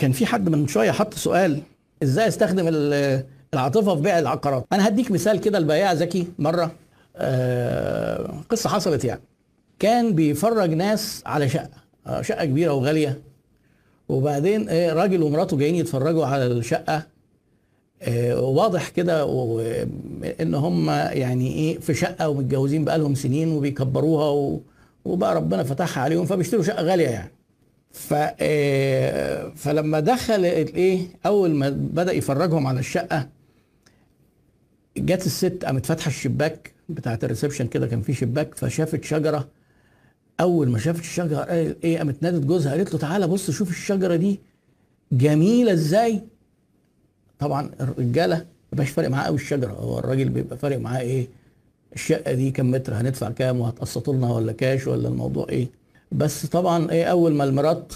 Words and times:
كان 0.00 0.12
في 0.12 0.26
حد 0.26 0.48
من 0.48 0.66
شوية 0.68 0.90
حط 0.90 1.14
سؤال 1.14 1.62
إزاي 2.02 2.28
أستخدم 2.28 2.68
ال- 2.68 3.24
العاطفة 3.54 3.94
في 3.94 4.00
بيع 4.02 4.18
العقارات؟ 4.18 4.66
أنا 4.72 4.88
هديك 4.88 5.10
مثال 5.10 5.40
كده 5.40 5.58
البياع 5.58 5.92
ذكي 5.92 6.26
مرة 6.38 6.72
آه، 7.16 8.30
قصة 8.50 8.68
حصلت 8.70 9.04
يعني. 9.04 9.20
كان 9.78 10.14
بيفرج 10.14 10.70
ناس 10.74 11.22
على 11.26 11.48
شقة 11.48 11.70
آه، 12.06 12.22
شقة 12.22 12.44
كبيرة 12.44 12.72
وغالية. 12.72 13.20
وبعدين 14.08 14.66
آه، 14.68 14.92
راجل 14.92 15.22
ومراته 15.22 15.56
جايين 15.56 15.74
يتفرجوا 15.74 16.26
على 16.26 16.46
الشقة 16.46 17.02
واضح 18.32 18.88
كده 18.88 19.24
إن 20.40 20.54
هم 20.54 20.90
يعني 20.90 21.52
إيه 21.54 21.78
في 21.78 21.94
شقة 21.94 22.28
ومتجوزين 22.28 22.84
بقالهم 22.84 23.14
سنين 23.14 23.52
وبيكبروها 23.52 24.60
وبقى 25.04 25.34
ربنا 25.34 25.62
فتحها 25.62 26.04
عليهم 26.04 26.24
فبيشتروا 26.26 26.62
شقة 26.62 26.82
غالية 26.82 27.08
يعني. 27.08 27.30
ف 27.92 28.14
آه، 28.40 29.52
فلما 29.56 30.00
دخل 30.00 30.44
الايه 30.44 31.00
أول 31.26 31.50
ما 31.50 31.68
بدأ 31.70 32.12
يفرجهم 32.12 32.66
على 32.66 32.80
الشقة 32.80 33.28
جت 34.98 35.26
الست 35.26 35.64
قامت 35.64 35.86
فاتحة 35.86 36.08
الشباك 36.08 36.72
بتاعت 36.88 37.24
الريسبشن 37.24 37.66
كده 37.66 37.86
كان 37.86 38.02
في 38.02 38.12
شباك 38.14 38.54
فشافت 38.54 39.04
شجرة. 39.04 39.48
أول 40.40 40.68
ما 40.68 40.78
شافت 40.78 41.00
الشجرة 41.00 41.36
قالت 41.40 41.84
إيه 41.84 41.98
قامت 41.98 42.22
نادت 42.22 42.44
جوزها 42.44 42.72
قالت 42.72 42.92
له 42.92 42.98
تعالى 42.98 43.26
بص 43.26 43.50
شوف 43.50 43.70
الشجرة 43.70 44.16
دي 44.16 44.40
جميلة 45.12 45.72
إزاي. 45.72 46.20
طبعا 47.38 47.70
الرجالة 47.80 48.36
ما 48.36 48.76
بقاش 48.76 48.90
فارق 48.90 49.08
معاه 49.08 49.24
قوي 49.24 49.36
الشجرة 49.36 49.72
هو 49.72 49.98
الراجل 49.98 50.28
بيبقى 50.28 50.58
فارق 50.58 50.78
معاه 50.78 51.00
إيه 51.00 51.28
الشقة 51.94 52.32
دي 52.32 52.50
كام 52.50 52.70
متر 52.70 52.94
هندفع 52.94 53.30
كام 53.30 53.60
وهتقسطوا 53.60 54.14
لنا 54.14 54.32
ولا 54.32 54.52
كاش 54.52 54.86
ولا 54.86 55.08
الموضوع 55.08 55.46
إيه. 55.48 55.79
بس 56.12 56.46
طبعا 56.46 56.90
إيه 56.90 57.04
أول 57.04 57.34
ما 57.34 57.44
المرات 57.44 57.92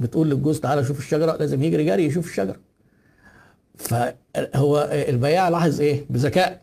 بتقول 0.00 0.30
للجوز 0.30 0.60
تعالى 0.60 0.84
شوف 0.84 0.98
الشجرة 0.98 1.36
لازم 1.36 1.62
يجري 1.62 1.84
جري 1.84 2.04
يشوف 2.04 2.26
الشجرة. 2.26 2.56
فهو 3.74 4.88
البياع 4.92 5.48
لاحظ 5.48 5.80
إيه؟ 5.80 6.04
بذكاء. 6.10 6.60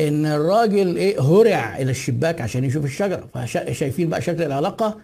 إن 0.00 0.26
الراجل 0.26 0.96
إيه 0.96 1.20
هرع 1.20 1.78
إلى 1.78 1.90
الشباك 1.90 2.40
عشان 2.40 2.64
يشوف 2.64 2.84
الشجرة. 2.84 3.28
فشايفين 3.34 4.08
بقى 4.08 4.22
شكل 4.22 4.42
العلاقة 4.42 4.98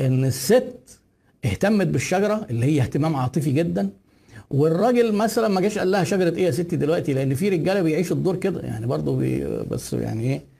إن 0.00 0.24
الست 0.24 1.00
اهتمت 1.44 1.86
بالشجرة 1.86 2.46
اللي 2.50 2.66
هي 2.66 2.80
اهتمام 2.80 3.16
عاطفي 3.16 3.50
جدا. 3.50 3.90
والراجل 4.50 5.12
مثلا 5.12 5.48
ما 5.48 5.60
جاش 5.60 5.78
قال 5.78 5.90
لها 5.90 6.04
شجرة 6.04 6.36
إيه 6.36 6.44
يا 6.44 6.50
ستي 6.50 6.76
دلوقتي؟ 6.76 7.12
لأن 7.12 7.34
في 7.34 7.48
رجالة 7.48 7.82
بيعيشوا 7.82 8.16
الدور 8.16 8.36
كده. 8.36 8.60
يعني 8.60 8.86
برضه 8.86 9.16
بي 9.16 9.44
بس 9.70 9.92
يعني 9.92 10.22
إيه 10.32 10.53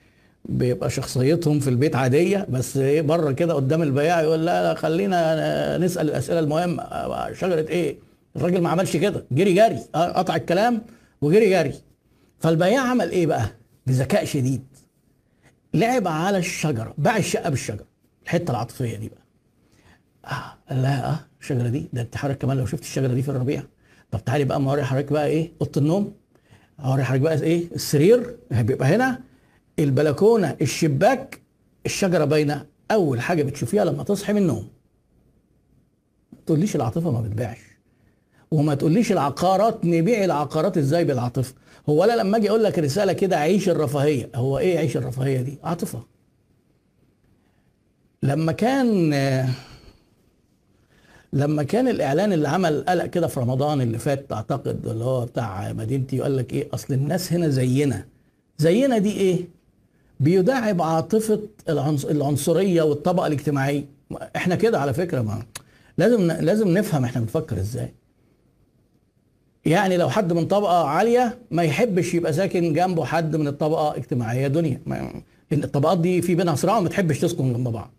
بيبقى 0.49 0.91
شخصيتهم 0.91 1.61
في 1.61 1.71
البيت 1.71 1.97
عادية 1.97 2.47
بس 2.51 2.77
إيه 2.77 3.03
بره 3.03 3.33
كده 3.33 3.55
قدام 3.55 3.83
البياع 3.83 4.21
يقول 4.23 4.47
لا 4.47 4.63
لا 4.63 4.75
خلينا 4.75 5.79
نسأل 5.79 6.09
الأسئلة 6.11 6.39
المهمة. 6.39 6.83
شجرة 7.33 7.69
إيه؟ 7.69 7.97
الراجل 8.37 8.61
ما 8.61 8.69
عملش 8.69 8.97
كده. 8.97 9.25
جري 9.33 9.55
جري. 9.55 9.79
آه، 9.95 10.13
قطع 10.13 10.37
الكلام 10.37 10.83
وجري 11.21 11.51
جري. 11.51 11.75
فالبياع 12.39 12.81
عمل 12.91 13.11
إيه 13.11 13.27
بقى؟ 13.27 13.47
بذكاء 13.87 14.25
شديد. 14.25 14.65
لعب 15.75 16.09
على 16.09 16.39
الشجرة 16.39 16.95
باع 16.99 17.17
الشقة 17.17 17.51
بالشجرة. 17.51 17.87
الحتة 18.25 18.51
العاطفية 18.51 18.97
دي 18.97 19.09
بقى. 19.09 19.25
قال 20.71 20.83
لها 20.83 21.11
آه 21.11 21.19
الشجرة 21.41 21.69
دي؟ 21.69 21.89
ده 21.93 22.03
أنت 22.03 22.17
حضرتك 22.17 22.39
كمان 22.39 22.57
لو 22.57 22.67
شفت 22.67 22.83
الشجرة 22.83 23.15
دي 23.15 23.23
في 23.23 23.29
الربيع. 23.29 23.63
طب 24.11 24.25
تعالي 24.25 24.45
بقى 24.45 24.61
ما 24.61 24.71
أوري 24.71 24.85
حضرتك 24.85 25.13
بقى 25.13 25.27
إيه؟ 25.27 25.53
أوضة 25.61 25.81
النوم. 25.81 26.15
أوري 26.85 27.05
حضرتك 27.05 27.23
بقى 27.23 27.43
إيه؟ 27.43 27.65
السرير. 27.75 28.37
بيبقى 28.51 28.89
هنا. 28.89 29.21
البلكونة 29.79 30.57
الشباك 30.63 31.41
الشجرة 31.87 32.25
باينة. 32.25 32.67
أول 32.91 33.21
حاجة 33.21 33.43
بتشوفيها 33.43 33.85
لما 33.85 34.03
تصحي 34.03 34.33
من 34.33 34.43
النوم. 34.43 34.69
ما 36.33 36.39
تقوليش 36.47 36.77
العاطفة 36.77 37.11
ما 37.11 37.21
بتبيعش. 37.21 37.59
وما 38.51 38.75
تقوليش 38.75 39.13
العقارات 39.13 39.85
نبيع 39.85 40.25
العقارات 40.25 40.79
إزاي 40.79 41.05
بالعاطفة؟ 41.05 41.55
هو 41.89 42.05
أنا 42.05 42.13
لما 42.13 42.37
أجي 42.37 42.51
أقول 42.51 42.65
لك 42.65 42.79
رسالة 42.79 43.13
كده 43.13 43.37
عيش 43.37 43.69
الرفاهية. 43.69 44.31
هو 44.35 44.59
إيه 44.59 44.79
عيش 44.79 44.97
الرفاهية 44.97 45.41
دي؟ 45.43 45.59
عاطفة. 45.65 46.03
لما 48.23 48.53
كان 48.53 49.11
لما 51.33 51.63
كان 51.63 51.89
الإعلان 51.89 52.33
اللي 52.33 52.49
عمل 52.49 52.85
قلق 52.89 53.07
كده 53.07 53.27
في 53.27 53.41
رمضان 53.41 53.81
اللي 53.81 53.99
فات 53.99 54.33
أعتقد 54.33 54.87
اللي 54.87 55.05
هو 55.05 55.25
بتاع 55.27 55.73
مدينتي 55.73 56.21
وقال 56.21 56.37
لك 56.37 56.53
إيه؟ 56.53 56.69
أصل 56.75 56.95
الناس 56.95 57.33
هنا 57.33 57.49
زينا. 57.49 58.07
زينا 58.59 58.99
دي 58.99 59.13
إيه؟ 59.13 59.49
بيداعب 60.21 60.83
عاطفة 60.83 61.41
العنص- 61.69 62.05
العنصرية 62.11 62.83
والطبقة 62.83 63.27
الاجتماعية. 63.27 63.85
إحنا 64.37 64.55
كده 64.55 64.81
على 64.81 64.95
فكرة 64.95 65.21
ما 65.23 65.43
لازم 65.99 66.21
لازم 66.31 66.69
نفهم 66.69 67.05
إحنا 67.05 67.21
بنفكر 67.21 67.57
إزاي. 67.61 67.95
يعني 69.65 69.97
لو 69.97 70.11
حد 70.11 70.33
من 70.33 70.47
طبقة 70.47 70.85
عالية 70.85 71.39
ما 71.51 71.63
يحبش 71.63 72.15
يبقى 72.15 72.33
ساكن 72.33 72.73
جنبه 72.73 73.05
حد 73.05 73.37
من 73.37 73.49
الطبقة 73.49 73.97
اجتماعيه 73.97 74.47
دنيا. 74.47 74.81
ما 74.87 75.23
الطبقات 75.53 75.99
دي 75.99 76.23
في 76.23 76.35
بينها 76.35 76.55
صراع 76.55 76.79
وما 76.79 76.89
تحبش 76.89 77.21
تسكن 77.21 77.53
جنب 77.53 77.69
بعض. 77.69 77.91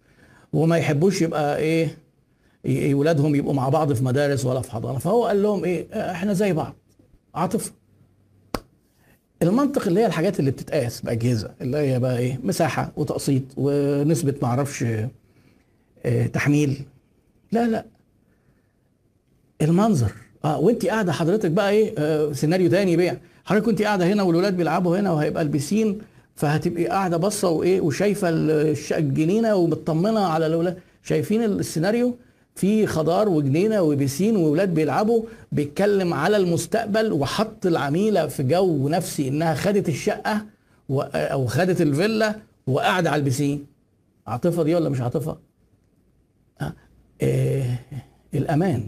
وما 0.54 0.78
يحبوش 0.78 1.22
يبقى 1.22 1.58
إيه 1.58 2.96
ولادهم 2.96 3.36
يبقوا 3.36 3.54
مع 3.54 3.70
بعض 3.70 3.94
في 3.94 4.04
مدارس 4.04 4.46
ولا 4.46 4.62
في 4.62 4.72
حضانة. 4.72 5.00
فهو 5.00 5.26
قال 5.26 5.44
لهم 5.44 5.64
إيه 5.66 5.88
إحنا 6.12 6.34
زي 6.34 6.54
بعض. 6.54 6.76
عاطفة. 7.36 7.72
المنطق 9.42 9.88
اللي 9.88 10.00
هي 10.00 10.06
الحاجات 10.06 10.40
اللي 10.40 10.52
بتتقاس 10.52 11.02
بأجهزة 11.02 11.52
اللي 11.62 11.78
هي 11.78 12.00
بقى 12.00 12.18
إيه 12.18 12.40
مساحة 12.44 12.92
وتقسيط 12.98 13.44
ونسبة 13.58 14.34
معرفش 14.42 14.86
آه، 16.06 16.28
تحميل. 16.28 16.82
لا 17.52 17.68
لا. 17.68 17.86
المنظر. 19.62 20.12
آه 20.46 20.60
وأنت 20.60 20.86
قاعدة 20.86 21.12
حضرتك 21.12 21.52
بقى 21.52 21.70
إيه 21.72 21.94
آه 21.98 22.32
سيناريو 22.32 22.70
تاني 22.70 22.98
بيع 22.98 23.18
حضرتك 23.46 23.66
كنت 23.66 23.82
قاعدة 23.82 24.06
هنا 24.14 24.24
والولاد 24.24 24.58
بيلعبوا 24.58 24.98
هنا 25.00 25.12
وهيبقى 25.12 25.44
البسين 25.44 26.02
فهتبقي 26.36 26.88
قاعدة 26.88 27.18
باصة 27.18 27.50
وإيه 27.50 27.82
وشايفة 27.82 28.30
الجنينة 28.98 29.56
ومطمنة 29.56 30.20
على 30.20 30.48
الأولاد. 30.48 30.78
شايفين 31.04 31.44
السيناريو؟ 31.44 32.18
في 32.56 32.88
خضار 32.88 33.30
وجنينة 33.30 33.82
وبسين 33.82 34.36
واولاد 34.36 34.74
بيلعبوا 34.74 35.24
بيتكلم 35.52 36.14
على 36.14 36.38
المستقبل 36.38 37.14
وحط 37.14 37.66
العميلة 37.66 38.28
في 38.28 38.44
جو 38.44 38.90
نفسي 38.90 39.28
إنها 39.28 39.54
خدت 39.56 39.90
الشقة 39.90 40.46
أو 41.16 41.46
خدت 41.48 41.82
الفيلا 41.82 42.36
وقاعدة 42.68 43.10
على 43.12 43.20
البسين 43.20 43.66
عاطفة 44.28 44.64
دي 44.64 44.76
ولا 44.76 44.90
مش 44.90 45.02
عاطفة؟ 45.02 45.38
آه. 46.62 46.74
آه. 47.22 47.80
الأمان 48.34 48.88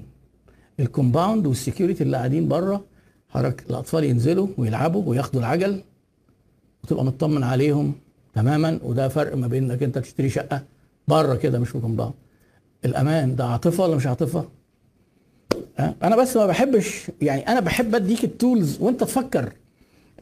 ال 0.80 0.88
compound 0.88 1.48
وال 1.48 1.59
security 1.59 2.04
اللي 2.04 2.18
قاعدين 2.18 2.48
بره 2.48 2.86
حضرتك 3.30 3.70
الأطفال 3.70 4.04
ينزلوا 4.04 4.48
ويلعبوا 4.58 5.04
وياخدوا 5.06 5.40
العجل 5.42 5.82
وتبقى 6.84 7.06
مطمن 7.06 7.44
عليهم 7.44 7.94
تماما 8.34 8.80
وده 8.84 9.08
فرق 9.08 9.36
ما 9.36 9.48
بين 9.48 9.72
إنك 9.72 9.84
أنت 9.84 9.98
تشتري 9.98 10.30
شقة 10.30 10.64
بره 11.08 11.36
كده 11.36 11.60
مش 11.60 11.70
في 11.70 11.80
compound 11.80 12.14
الأمان 12.88 13.36
ده 13.36 13.46
عاطفة 13.46 13.84
ولا 13.84 13.96
مش 13.96 14.08
عاطفة؟ 14.08 14.46
أنا 15.80 16.16
بس 16.16 16.38
ما 16.38 16.46
بحبش 16.46 17.12
يعني 17.22 17.48
أنا 17.48 17.60
بحب 17.60 17.96
أديك 17.96 18.24
ال 18.24 18.33
tools 18.33 18.78
وأنت 18.82 19.00
تفكر 19.04 19.54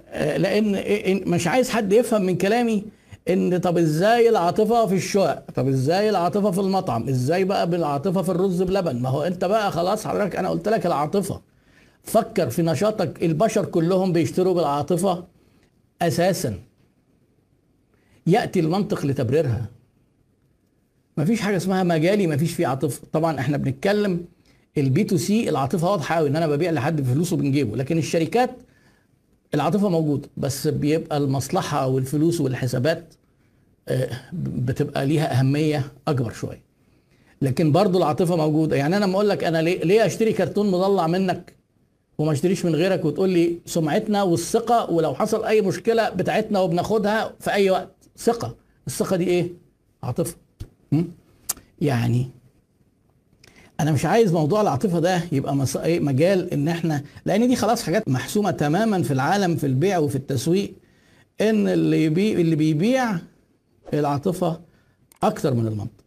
آه، 0.10 0.38
لأن 0.38 1.30
مش 1.30 1.48
عايز 1.48 1.70
حد 1.70 1.94
يفهم 1.94 2.22
من 2.22 2.38
كلامي 2.38 2.84
إن 3.30 3.58
طب 3.58 3.78
إزاي 3.78 4.30
العاطفة 4.30 4.86
في 4.88 4.96
الشقق؟ 4.96 5.44
طب 5.56 5.68
إزاي 5.68 6.10
العاطفة 6.10 6.52
في 6.52 6.60
المطعم؟ 6.60 7.10
إزاي 7.10 7.44
بقى 7.44 7.70
بالعاطفة 7.70 8.22
في 8.22 8.30
الرز 8.30 8.62
بلبن؟ 8.62 9.02
ما 9.02 9.10
هو 9.10 9.24
أنت 9.24 9.46
بقى 9.46 9.72
خلاص 9.72 10.08
حضرتك 10.08 10.36
أنا 10.36 10.50
قلت 10.50 10.70
لك 10.70 10.86
العاطفة. 10.86 11.42
فكر 12.04 12.50
في 12.50 12.62
نشاطك 12.62 13.24
البشر 13.24 13.66
كلهم 13.66 14.14
بيشتروا 14.14 14.54
بالعاطفة 14.54 15.24
أساسا. 16.02 16.60
يأتي 18.28 18.60
المنطق 18.60 19.06
لتبريرها. 19.06 19.66
مفيش 21.18 21.42
حاجة 21.42 21.58
اسمها 21.58 21.84
مجالي 21.84 22.28
مفيش 22.28 22.54
فيه 22.54 22.68
عاطفة. 22.68 23.02
طبعا 23.14 23.40
إحنا 23.40 23.58
بنتكلم 23.58 24.26
ال 24.78 25.04
B2C 25.04 25.50
العاطفة 25.50 25.92
واضحة 25.92 26.16
قوي 26.16 26.30
إن 26.30 26.36
أنا 26.36 26.48
ببيع 26.48 26.72
لحد 26.72 27.02
بفلوسه 27.02 27.38
من 27.38 27.51
جيبه 27.51 27.78
لكن 27.78 27.98
الشركات 27.98 28.52
العاطفة 29.54 29.90
موجودة 29.90 30.30
بس 30.38 30.68
بيبقى 30.68 31.18
المصلحة 31.18 31.88
والفلوس 31.88 32.42
والحسابات 32.42 33.14
آه، 33.88 34.10
بتبقى 34.34 35.06
ليها 35.06 35.40
أهمية 35.40 35.92
أكبر 36.08 36.32
شوية. 36.34 36.62
لكن 37.42 37.72
برضو 37.72 37.98
العاطفة 37.98 38.36
موجودة. 38.36 38.76
يعني 38.76 38.98
أنا 38.98 39.06
لما 39.06 39.16
أقول 39.16 39.30
لك 39.30 39.44
أنا 39.44 39.62
ليه 39.62 39.84
ليه 39.84 40.06
أشتري 40.06 40.34
كرتون 40.34 40.72
مضلع 40.72 41.08
منك 41.08 41.54
وما 42.18 42.32
أشتريش 42.32 42.66
من 42.66 42.76
غيرك 42.76 43.06
وتقول 43.06 43.30
لي 43.30 43.58
سمعتنا 43.66 44.24
والثقة 44.24 44.92
ولو 44.92 45.14
حصل 45.16 45.44
أي 45.46 45.62
مشكلة 45.62 46.10
بتاعتنا 46.10 46.60
وبناخدها 46.60 47.34
في 47.40 47.52
أي 47.52 47.70
وقت؟ 47.70 47.96
ثقة. 48.18 48.56
الثقة 48.88 49.16
دي 49.16 49.28
إيه؟ 49.28 49.50
عاطفة? 50.04 50.36
يعني 51.82 52.30
أنا 53.80 53.92
مش 53.92 54.06
عايز 54.06 54.34
موضوع 54.34 54.62
العاطفة 54.62 55.00
ده 55.00 55.22
يبقى. 55.32 55.66
إيه 55.78 56.00
مجال 56.00 56.54
إن 56.54 56.68
إحنا 56.68 57.04
لأن 57.26 57.48
دي 57.48 57.56
خلاص 57.56 57.84
حاجات 57.84 58.10
محسومة 58.10 58.52
تماما 58.52 59.04
في 59.04 59.12
العالم 59.12 59.56
في 59.56 59.66
البيع 59.66 59.98
وفي 59.98 60.16
التسويق 60.16 60.74
إن 61.42 61.68
اللي 61.68 62.08
اللي 62.08 62.56
بيبيع 62.56 63.18
العاطفة 63.94 64.62
أكتر 65.24 65.54
من 65.54 65.68
المنطق 65.68 66.05